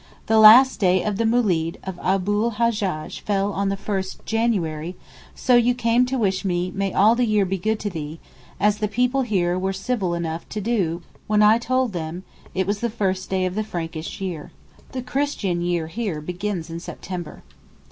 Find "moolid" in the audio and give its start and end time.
1.27-1.77